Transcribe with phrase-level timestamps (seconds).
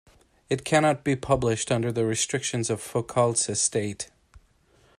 [0.49, 4.09] It cannot be published under the restrictions of Foucault's estate.